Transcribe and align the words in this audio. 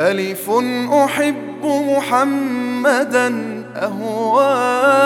ألف 0.00 0.50
أحب 0.92 1.64
محمدا 1.64 3.28
أهواه. 3.76 5.04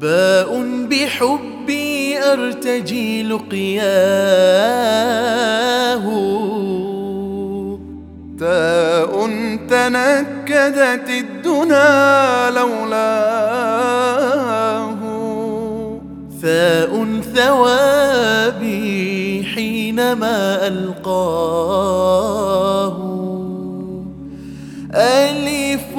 باء 0.00 0.62
بحبي 0.90 2.18
أرتجي 2.18 3.22
لقياه. 3.22 3.80
تاء 8.38 9.26
تنكدت 9.68 11.10
الدنا 11.10 12.50
لولاه. 12.50 13.00
ثاء 16.42 17.20
ثوابي 17.34 17.89
حينما 20.10 20.66
ألقاه. 20.66 22.10
ألف 24.94 25.94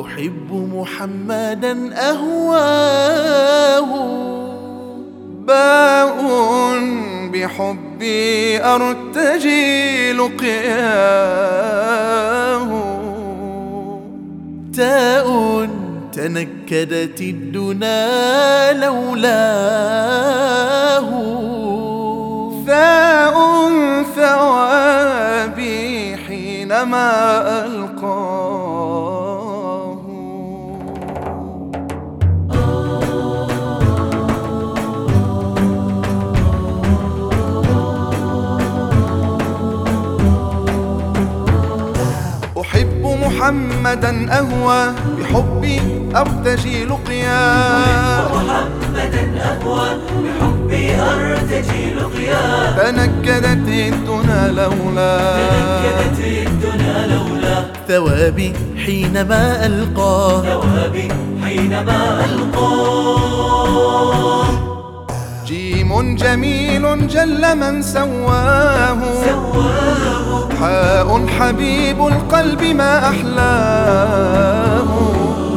أحب 0.00 0.52
محمدا 0.52 1.94
أهواه. 2.10 3.90
باء 5.46 6.16
بحبي 7.32 8.64
أرتجي 8.64 10.12
لقياه. 10.12 11.46
تاء 14.76 15.68
تنكدت 16.12 17.20
الدنا 17.20 18.72
لولاه. 18.72 20.16
ثوابي 24.16 26.16
حينما 26.26 27.10
ألقاه 27.66 28.45
محمدا 43.86 44.38
أهوى 44.38 44.92
بحبي 45.18 45.80
أرتجي 46.16 46.84
لقياه 46.84 48.28
محمدا 48.34 49.24
أهوى 49.42 49.88
بحبي 50.24 51.00
أرتجي 51.00 51.94
لقياه 51.94 52.76
تنكدت 52.90 53.68
الدنا 53.68 54.48
لولا. 54.48 55.36
لولا 57.06 57.64
ثوابي 57.88 58.52
حينما 58.86 59.66
ألقاه 59.66 60.42
ثوابي 60.42 61.08
حينما 61.44 62.24
ألقاه 62.24 62.85
جميل 66.14 67.08
جل 67.08 67.56
من 67.56 67.82
سواه. 67.82 68.98
حاء 70.60 71.26
حبيب 71.38 72.06
القلب 72.06 72.62
ما 72.62 73.08
أحلاه. 73.08 74.86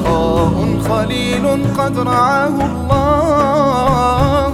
خاء 0.04 0.56
خليل 0.90 1.46
قد 1.78 2.00
رعاه 2.00 2.58
الله. 2.70 4.54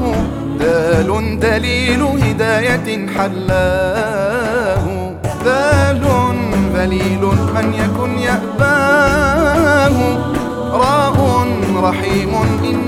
دال 0.60 1.40
دليل 1.40 2.02
هداية 2.04 3.08
حلاه. 3.18 4.86
ذال 5.46 6.04
ذليل 6.76 7.24
من 7.56 7.74
يكن 7.74 8.12
يأباه. 8.18 9.98
راء 10.74 11.18
رحيم 11.84 12.34
إن 12.64 12.85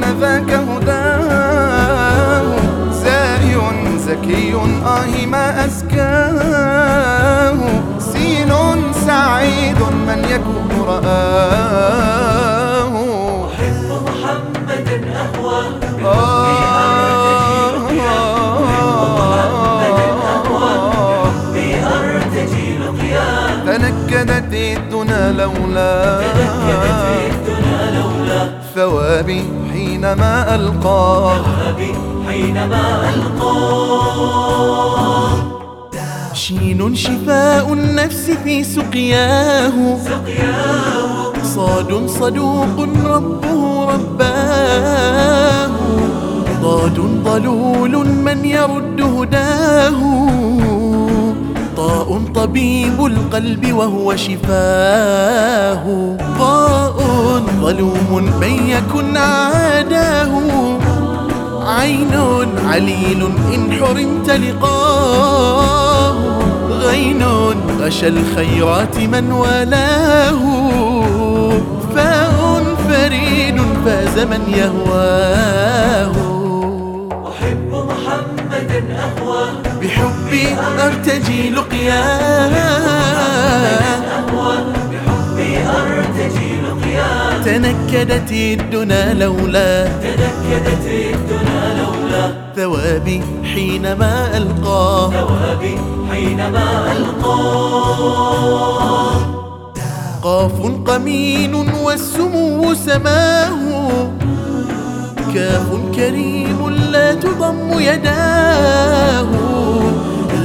آه 4.86 5.26
ما 5.26 5.66
أزكاه. 5.66 7.58
سين 8.00 8.52
سعيد 9.08 9.80
من 10.08 10.20
يكون 10.32 10.70
رآه. 10.88 11.08
أحب 13.48 13.90
محمدا 14.08 14.98
أهوى. 15.16 15.60
تنكدت 23.66 24.54
الدنا 24.54 25.22
لولا. 25.32 26.22
تنكدت 26.22 27.04
الدنا 27.32 27.80
لولا. 28.00 28.42
ثوابي 28.76 29.42
حينما 29.72 30.56
ألقاه. 30.56 31.36
ثوابي 31.38 31.92
حينما 32.28 33.14
ألقاه 33.14 34.28
شين 36.34 36.96
شفاء 36.96 37.74
النفس 37.74 38.32
في 38.44 38.64
سقياه. 38.64 39.98
سقياه 40.06 41.34
صاد 41.56 42.08
صدوق 42.08 42.80
ربه 43.06 43.86
رباه. 43.86 45.70
ضاد 46.62 47.00
ضلول 47.24 48.06
من 48.08 48.46
يرد 48.46 49.02
هداه. 49.02 50.00
طاء 51.78 52.22
طبيب 52.36 53.06
القلب 53.06 53.74
وهو 53.74 54.16
شفاه. 54.16 55.84
طاء 56.40 56.98
ظلوم 57.62 58.32
من 58.42 58.70
يكن 58.70 59.18
عاداه. 59.18 60.87
عين 61.68 62.14
عليل 62.68 63.30
إن 63.54 63.72
حرمت 63.80 64.30
لقاه. 64.30 66.16
غين 66.70 67.24
غشى 67.80 68.08
الخيرات 68.08 68.98
من 68.98 69.32
والاه. 69.32 70.40
فاء 71.96 72.64
فريد 72.90 73.62
فاز 73.86 74.20
من 74.20 74.42
يهواه. 74.58 76.16
أحب 77.30 77.72
محمدا 77.72 78.80
أهوى 79.00 79.50
بحبي 79.82 80.56
أرتجي 80.86 81.50
لقياه. 81.50 82.77
تنكدت 87.48 88.32
الدنا 88.32 89.14
لولا 89.14 89.88
تنكدت 89.88 90.86
الدنا 90.86 91.60
لولا 91.80 92.34
ثوابي 92.56 93.24
حينما 93.44 94.38
ألقاه 94.38 95.12
ثوابي 95.12 95.78
حينما 96.12 96.92
ألقاه 96.92 98.28
قاف 100.22 100.62
قمين 100.86 101.56
والسمو 101.56 102.74
سماه. 102.74 104.12
كاف 105.34 105.68
كريم 105.96 106.70
لا 106.70 107.14
تضم 107.14 107.80
يداه. 107.80 109.28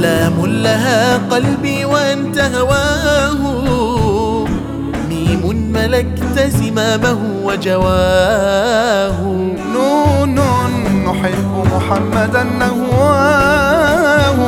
لام 0.01 0.47
لها 0.47 1.19
قلبي 1.31 1.85
وأنت 1.85 2.39
هواه. 2.39 3.92
ميم 5.53 5.73
ملكت 5.73 6.39
زمامه 6.39 7.19
وجواه. 7.45 9.21
نون 9.75 10.39
نحب 11.07 11.65
محمدا 11.75 12.43
نهواه 12.43 14.39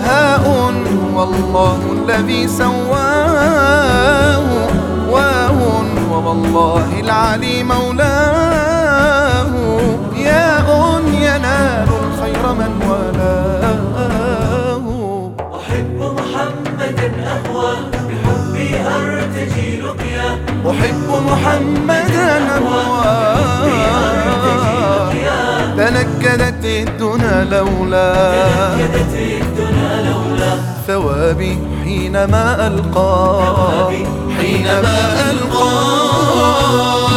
هاء 0.00 0.44
هو 1.14 1.22
الله 1.22 1.80
الذي 1.92 2.48
سواه. 2.48 3.11
محمدا 21.42 22.56
أهواه 22.56 23.72
تنكدت 25.76 26.64
الدنا 26.64 27.44
لولا. 27.50 28.12
ثوابي 30.86 31.58
حينما 31.84 32.66
ثوابي 32.66 33.90
حينما 34.38 35.30
ألقاه 35.30 37.11